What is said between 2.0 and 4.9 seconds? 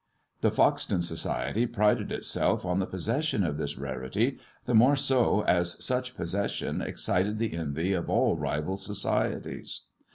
itself on the possession of this rarity, the